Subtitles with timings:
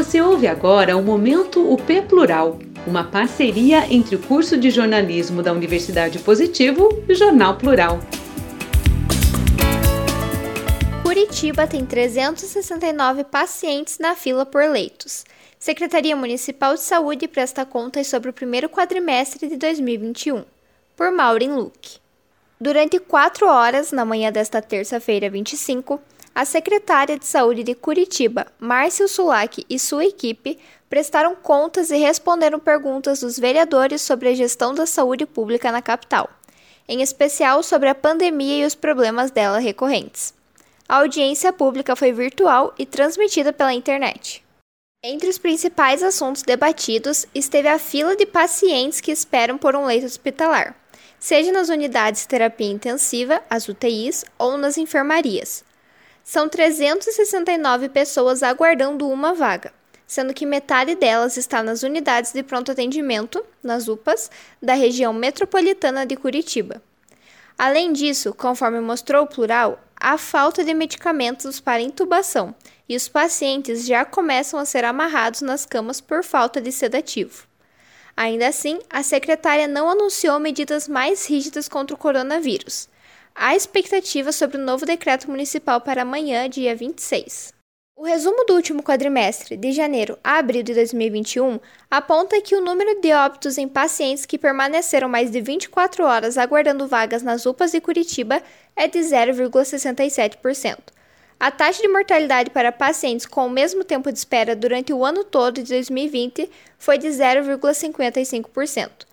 [0.00, 5.52] Você ouve agora o Momento UP Plural, uma parceria entre o curso de jornalismo da
[5.52, 8.00] Universidade Positivo e o Jornal Plural.
[11.02, 15.26] Curitiba tem 369 pacientes na fila por leitos.
[15.58, 20.44] Secretaria Municipal de Saúde presta contas sobre o primeiro quadrimestre de 2021.
[20.96, 21.98] Por Maureen Luke.
[22.58, 26.00] Durante quatro horas, na manhã desta terça-feira 25,
[26.40, 32.58] a secretária de Saúde de Curitiba, Márcia Sulac, e sua equipe prestaram contas e responderam
[32.58, 36.30] perguntas dos vereadores sobre a gestão da saúde pública na capital,
[36.88, 40.32] em especial sobre a pandemia e os problemas dela recorrentes.
[40.88, 44.42] A audiência pública foi virtual e transmitida pela internet.
[45.04, 50.06] Entre os principais assuntos debatidos esteve a fila de pacientes que esperam por um leito
[50.06, 50.74] hospitalar,
[51.18, 55.68] seja nas unidades de terapia intensiva, as UTIs, ou nas enfermarias.
[56.24, 59.72] São 369 pessoas aguardando uma vaga,
[60.06, 66.04] sendo que metade delas está nas unidades de pronto atendimento, nas UPAs, da região metropolitana
[66.04, 66.82] de Curitiba.
[67.58, 72.54] Além disso, conforme mostrou o plural, há falta de medicamentos para intubação
[72.88, 77.46] e os pacientes já começam a ser amarrados nas camas por falta de sedativo.
[78.16, 82.88] Ainda assim, a secretária não anunciou medidas mais rígidas contra o coronavírus.
[83.34, 87.54] Há expectativa sobre o novo decreto municipal para amanhã, dia 26.
[87.96, 93.00] O resumo do último quadrimestre, de janeiro a abril de 2021, aponta que o número
[93.00, 97.80] de óbitos em pacientes que permaneceram mais de 24 horas aguardando vagas nas UPAs de
[97.80, 98.42] Curitiba
[98.74, 100.78] é de 0,67%.
[101.38, 105.24] A taxa de mortalidade para pacientes com o mesmo tempo de espera durante o ano
[105.24, 109.09] todo de 2020 foi de 0,55%.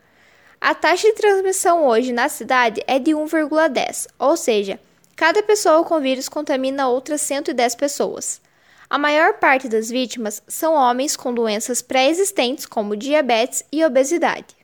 [0.60, 4.80] A taxa de transmissão hoje na cidade é de 1,10, ou seja,
[5.16, 8.42] cada pessoa com vírus contamina outras 110 pessoas.
[8.90, 14.56] A maior parte das vítimas são homens com doenças pré-existentes como diabetes e obesidade.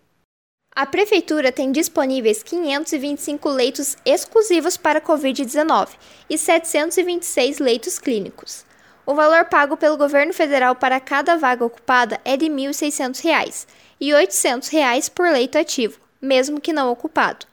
[0.75, 5.89] A prefeitura tem disponíveis 525 leitos exclusivos para Covid-19
[6.27, 8.65] e 726 leitos clínicos.
[9.05, 13.67] O valor pago pelo governo federal para cada vaga ocupada é de R$ 1.600
[13.99, 17.45] e R$ 800 por leito ativo, mesmo que não ocupado.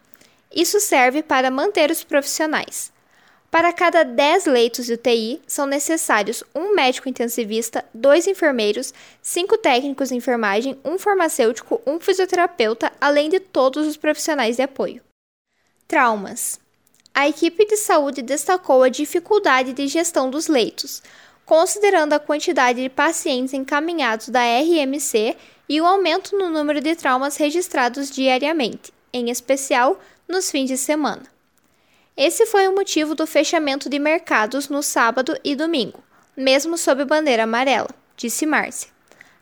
[0.54, 2.92] Isso serve para manter os profissionais.
[3.50, 10.10] Para cada 10 leitos de UTI, são necessários um médico intensivista, dois enfermeiros, cinco técnicos
[10.10, 15.02] de enfermagem, um farmacêutico, um fisioterapeuta, além de todos os profissionais de apoio.
[15.88, 16.60] Traumas.
[17.12, 21.02] A equipe de saúde destacou a dificuldade de gestão dos leitos,
[21.50, 25.36] considerando a quantidade de pacientes encaminhados da RMC
[25.68, 31.24] e o aumento no número de traumas registrados diariamente, em especial nos fins de semana.
[32.16, 35.98] Esse foi o motivo do fechamento de mercados no sábado e domingo,
[36.36, 38.88] mesmo sob bandeira amarela, disse Márcia.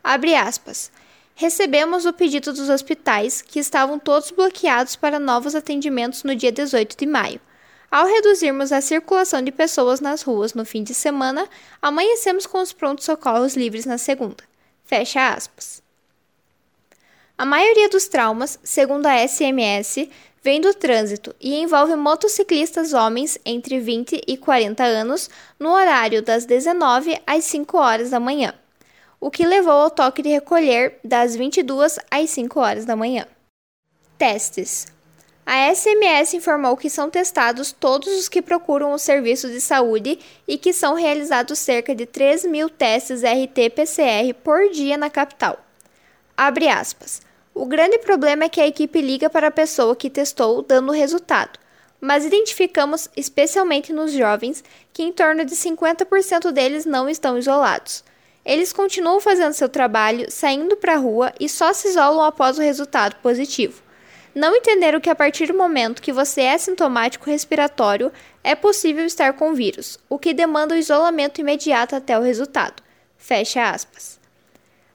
[0.03, 0.91] Abre aspas.
[1.35, 6.97] Recebemos o pedido dos hospitais, que estavam todos bloqueados para novos atendimentos no dia 18
[6.97, 7.39] de maio.
[7.91, 11.49] Ao reduzirmos a circulação de pessoas nas ruas no fim de semana,
[11.81, 14.45] amanhecemos com os prontos socorros livres na segunda.
[14.85, 15.83] Fecha aspas.
[17.37, 20.09] A maioria dos traumas, segundo a SMS,
[20.43, 26.45] vem do trânsito e envolve motociclistas homens entre 20 e 40 anos no horário das
[26.45, 28.53] 19 às 5 horas da manhã,
[29.21, 33.27] o que levou ao toque de recolher das 22 às 5 horas da manhã.
[34.19, 34.87] Testes.
[35.51, 40.59] A SMS informou que são testados todos os que procuram o serviço de saúde e
[40.59, 45.59] que são realizados cerca de 3 mil testes RT-PCR por dia na capital.
[46.37, 47.23] Abre aspas.
[47.55, 50.95] O grande problema é que a equipe liga para a pessoa que testou dando o
[50.95, 51.59] resultado,
[51.99, 58.05] mas identificamos, especialmente nos jovens, que em torno de 50% deles não estão isolados.
[58.45, 62.63] Eles continuam fazendo seu trabalho, saindo para a rua e só se isolam após o
[62.63, 63.88] resultado positivo.
[64.35, 68.13] Não entenderam que a partir do momento que você é sintomático respiratório,
[68.45, 72.83] é possível estar com vírus, o que demanda o isolamento imediato até o resultado.
[73.17, 74.19] Fecha aspas.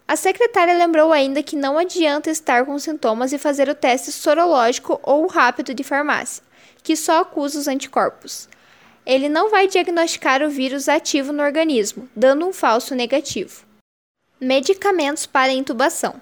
[0.07, 4.99] A secretária lembrou ainda que não adianta estar com sintomas e fazer o teste sorológico
[5.01, 6.43] ou rápido de farmácia,
[6.83, 8.47] que só acusa os anticorpos.
[9.05, 13.65] Ele não vai diagnosticar o vírus ativo no organismo, dando um falso negativo.
[14.39, 16.15] Medicamentos para intubação.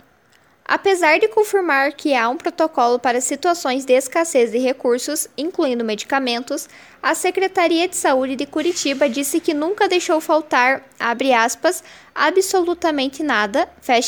[0.74, 6.70] Apesar de confirmar que há um protocolo para situações de escassez de recursos, incluindo medicamentos,
[7.04, 11.84] a Secretaria de Saúde de Curitiba disse que nunca deixou faltar, aspas,
[12.16, 13.68] absolutamente nada,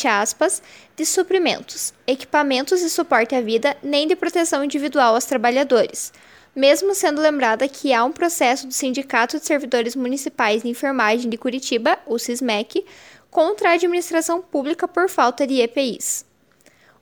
[0.09, 0.63] aspas,
[0.95, 6.13] de suprimentos, equipamentos de suporte à vida, nem de proteção individual aos trabalhadores.
[6.55, 11.35] Mesmo sendo lembrada que há um processo do Sindicato de Servidores Municipais de Enfermagem de
[11.37, 12.85] Curitiba, o SISMEC,
[13.29, 16.31] contra a administração pública por falta de EPIs.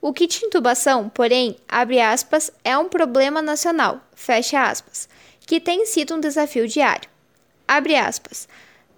[0.01, 5.07] O kit intubação, porém, abre aspas, é um problema nacional, fecha aspas,
[5.45, 7.07] que tem sido um desafio diário.
[7.67, 8.49] Abre aspas.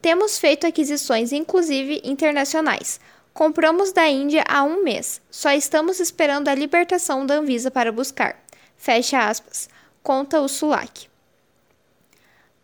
[0.01, 3.01] Temos feito aquisições, inclusive internacionais.
[3.33, 5.21] Compramos da Índia há um mês.
[5.29, 8.41] Só estamos esperando a libertação da Anvisa para buscar.
[8.77, 9.67] Fecha aspas.
[10.01, 11.09] Conta o Sulac.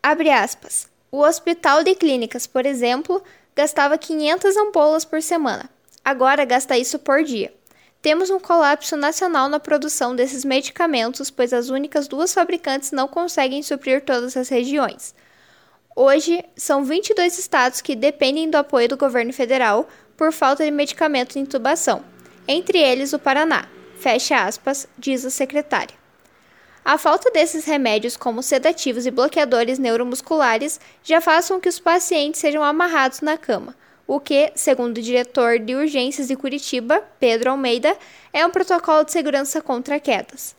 [0.02, 0.88] Abre aspas.
[1.12, 3.22] O Hospital de Clínicas, por exemplo,
[3.54, 5.70] gastava 500 ampolas por semana.
[6.06, 7.54] Agora gasta isso por dia.
[8.02, 13.62] Temos um colapso nacional na produção desses medicamentos, pois as únicas duas fabricantes não conseguem
[13.62, 15.14] suprir todas as regiões.
[15.94, 19.86] Hoje, são 22 estados que dependem do apoio do governo federal
[20.16, 22.02] por falta de medicamentos de intubação,
[22.48, 23.68] entre eles o Paraná.
[24.00, 26.00] Fecha aspas, diz a secretária.
[26.86, 32.40] A falta desses remédios, como sedativos e bloqueadores neuromusculares, já faz com que os pacientes
[32.40, 33.76] sejam amarrados na cama,
[34.10, 37.96] o que, segundo o diretor de urgências de Curitiba, Pedro Almeida,
[38.34, 40.56] é um protocolo de segurança contra quedas.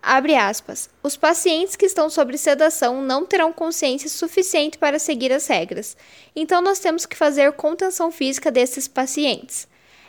[0.00, 0.88] Abre aspas.
[1.02, 5.96] Os pacientes que estão sob sedação não terão consciência suficiente para seguir as regras,
[6.36, 9.66] então nós temos que fazer contenção física desses pacientes.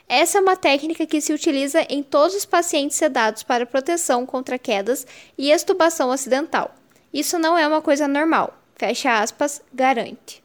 [0.08, 4.60] Essa é uma técnica que se utiliza em todos os pacientes sedados para proteção contra
[4.60, 6.76] quedas e extubação acidental.
[7.12, 8.56] Isso não é uma coisa normal.
[8.76, 10.44] Fecha aspas, garante.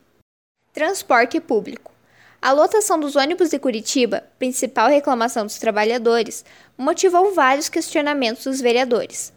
[0.73, 1.98] Transporte público.
[2.41, 6.45] A lotação dos ônibus de Curitiba, principal reclamação dos trabalhadores,
[6.77, 9.33] motivou vários questionamentos dos vereadores.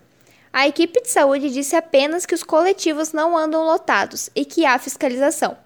[0.54, 4.78] A equipe de saúde disse apenas que os coletivos não andam lotados e que há
[4.78, 5.58] fiscalização.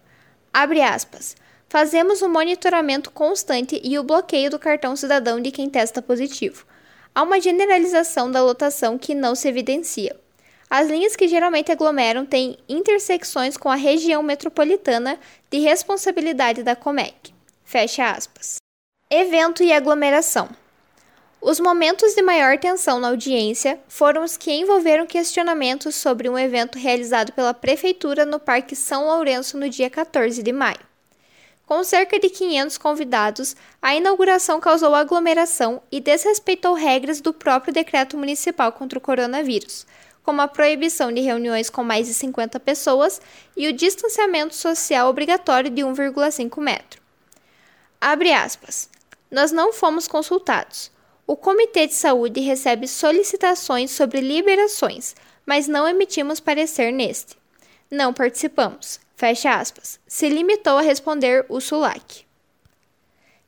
[0.53, 1.35] Abre aspas.
[1.67, 6.65] Fazemos um monitoramento constante e o bloqueio do cartão cidadão de quem testa positivo.
[7.13, 10.15] Há uma generalização da lotação que não se evidencia.
[10.77, 15.17] As linhas que geralmente aglomeram têm intersecções com a região metropolitana
[15.49, 17.33] de responsabilidade da Comec.
[17.63, 18.57] Fecha aspas.
[19.09, 20.49] Evento e aglomeração.
[21.39, 26.77] Os momentos de maior tensão na audiência foram os que envolveram questionamentos sobre um evento
[26.77, 30.95] realizado pela Prefeitura no Parque São Lourenço no dia 14 de maio.
[31.65, 38.17] Com cerca de 500 convidados, a inauguração causou aglomeração e desrespeitou regras do próprio decreto
[38.17, 39.87] municipal contra o coronavírus,
[40.25, 43.21] como a proibição de reuniões com mais de 50 pessoas
[43.55, 46.99] e o distanciamento social obrigatório de 1,5 metro.
[48.01, 48.89] Abre aspas.
[49.29, 50.91] Nós não fomos consultados.
[51.27, 57.37] O Comitê de Saúde recebe solicitações sobre liberações, mas não emitimos parecer neste.
[57.89, 58.99] Não participamos.
[59.15, 59.99] Fecha aspas.
[60.07, 62.24] Se limitou a responder o SULAC.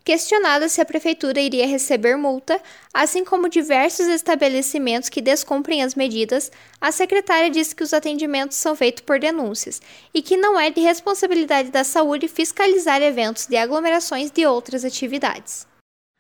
[0.07, 2.61] Questionada se a prefeitura iria receber multa,
[2.93, 6.49] assim como diversos estabelecimentos que descumprem as medidas,
[6.79, 9.81] a secretária disse que os atendimentos são feitos por denúncias
[10.13, 15.67] e que não é de responsabilidade da saúde fiscalizar eventos de aglomerações de outras atividades.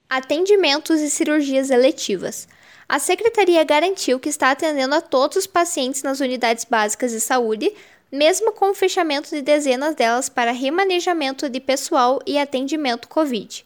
[0.09, 2.45] Atendimentos e cirurgias eletivas.
[2.89, 7.71] A secretaria garantiu que está atendendo a todos os pacientes nas unidades básicas de saúde,
[8.11, 13.65] mesmo com o fechamento de dezenas delas para remanejamento de pessoal e atendimento Covid.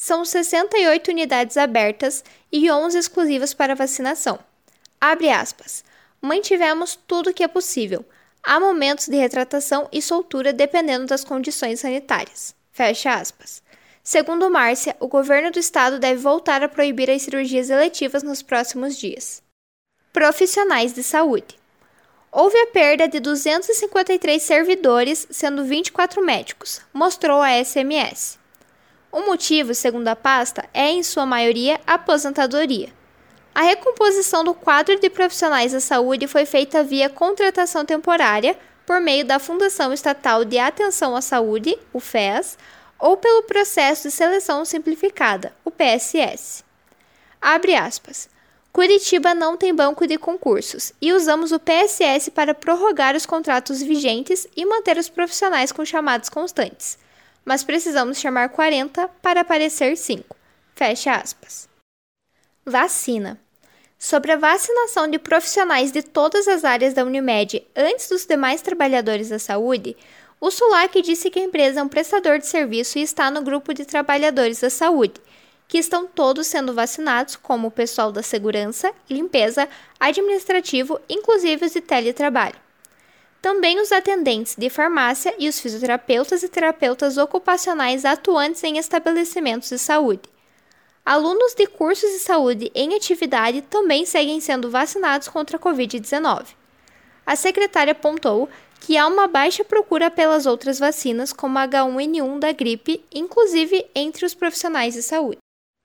[0.00, 2.22] São 68 unidades abertas
[2.52, 4.38] e 11 exclusivas para vacinação.
[5.00, 5.84] Abre aspas.
[6.22, 8.04] Mantivemos tudo o que é possível.
[8.40, 12.54] Há momentos de retratação e soltura dependendo das condições sanitárias.
[12.70, 13.60] Fecha aspas.
[14.04, 18.96] Segundo Márcia, o governo do estado deve voltar a proibir as cirurgias eletivas nos próximos
[18.96, 19.42] dias.
[20.12, 21.58] Profissionais de saúde.
[22.30, 28.38] Houve a perda de 253 servidores, sendo 24 médicos, mostrou a SMS.
[29.10, 32.92] O motivo, segundo a pasta, é, em sua maioria, aposentadoria.
[33.54, 39.24] A recomposição do quadro de profissionais da saúde foi feita via contratação temporária por meio
[39.24, 42.58] da Fundação Estatal de Atenção à Saúde, o FES,
[42.98, 46.64] ou pelo processo de seleção simplificada, o PSS.
[47.40, 48.28] Abre aspas.
[48.72, 54.46] Curitiba não tem banco de concursos e usamos o PSS para prorrogar os contratos vigentes
[54.56, 56.98] e manter os profissionais com chamadas constantes.
[57.48, 60.36] Mas precisamos chamar 40 para aparecer 5.
[60.74, 61.66] Fecha aspas.
[62.62, 63.40] Vacina.
[63.98, 69.30] Sobre a vacinação de profissionais de todas as áreas da Unimed antes dos demais trabalhadores
[69.30, 69.96] da saúde,
[70.38, 73.72] o SULAC disse que a empresa é um prestador de serviço e está no grupo
[73.72, 75.18] de trabalhadores da saúde
[75.66, 79.66] que estão todos sendo vacinados, como o pessoal da segurança, limpeza,
[79.98, 82.67] administrativo, inclusive os de teletrabalho.
[83.40, 89.78] Também os atendentes de farmácia e os fisioterapeutas e terapeutas ocupacionais atuantes em estabelecimentos de
[89.78, 90.22] saúde.
[91.06, 96.48] Alunos de cursos de saúde em atividade também seguem sendo vacinados contra a Covid-19.
[97.24, 98.48] A secretária apontou
[98.80, 104.26] que há uma baixa procura pelas outras vacinas, como a H1N1 da gripe, inclusive entre
[104.26, 105.38] os profissionais de saúde.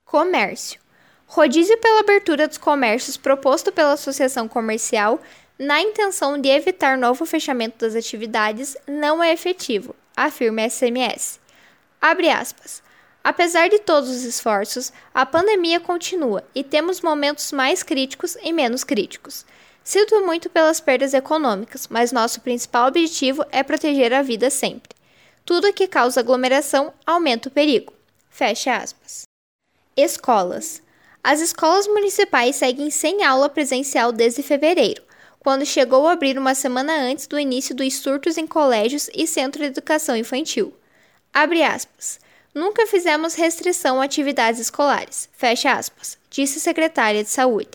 [0.05, 0.79] Comércio.
[1.25, 5.19] Rodízio pela abertura dos comércios proposto pela Associação Comercial,
[5.57, 11.39] na intenção de evitar novo fechamento das atividades, não é efetivo, afirma a SMS.
[12.01, 12.81] Abre aspas.
[13.23, 18.83] Apesar de todos os esforços, a pandemia continua e temos momentos mais críticos e menos
[18.83, 19.45] críticos.
[19.83, 24.89] Sinto muito pelas perdas econômicas, mas nosso principal objetivo é proteger a vida sempre.
[25.45, 27.93] Tudo que causa aglomeração aumenta o perigo.
[28.29, 29.23] Fecha aspas.
[29.95, 30.81] Escolas.
[31.23, 35.01] As escolas municipais seguem sem aula presencial desde fevereiro,
[35.43, 39.59] quando chegou a abrir uma semana antes do início dos surtos em colégios e centro
[39.59, 40.73] de educação infantil.
[41.33, 42.19] Abre aspas.
[42.55, 45.27] Nunca fizemos restrição a atividades escolares.
[45.33, 47.71] Fecha aspas, disse a secretária de Saúde.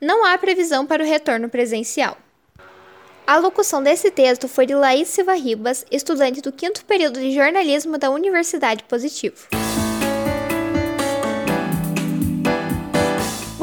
[0.00, 2.18] Não há previsão para o retorno presencial.
[3.26, 7.96] A locução desse texto foi de Laís Silva Ribas, estudante do quinto período de jornalismo
[7.98, 9.48] da Universidade Positivo.